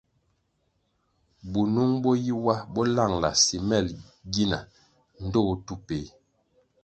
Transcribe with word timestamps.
Bunung 1.51 1.93
bo 2.01 2.11
yi 2.23 2.33
wa 2.45 2.55
bo 2.73 2.81
langʼla 2.95 3.29
simel 3.43 3.87
gina 4.33 4.59
pe 5.11 5.17
ndtoh 5.27 5.49
tu 5.65 5.73
peh. 5.87 6.07